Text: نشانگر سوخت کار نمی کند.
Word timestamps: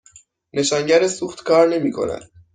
نشانگر 0.53 1.07
سوخت 1.07 1.39
کار 1.47 1.67
نمی 1.67 1.91
کند. 1.91 2.21